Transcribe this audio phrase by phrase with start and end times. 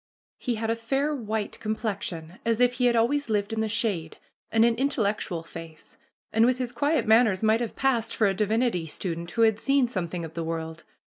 [0.39, 4.17] He had a fair white complexion as if he had always lived in the shade,
[4.51, 5.95] and an intellectual face,
[6.33, 9.87] and with his quiet manners might have passed for a divinity student who had seen
[9.87, 10.85] something of the world.